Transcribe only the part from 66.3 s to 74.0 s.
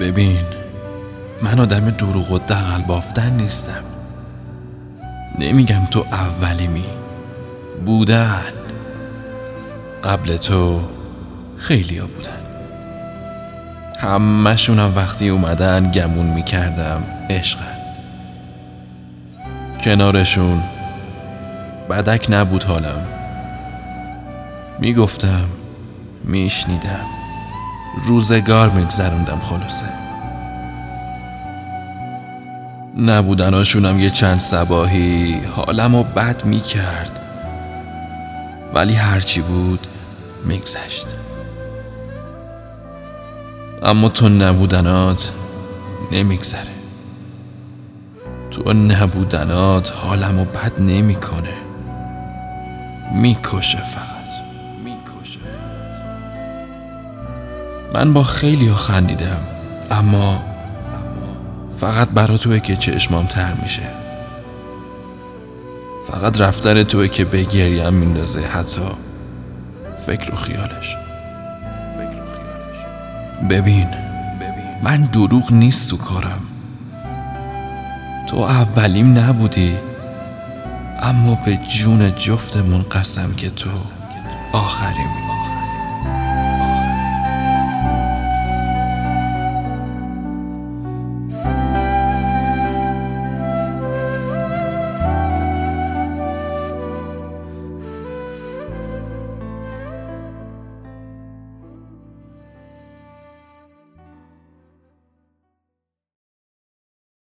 رفتن توه که به گریم میندازه حتی فکر و خیالش. ببین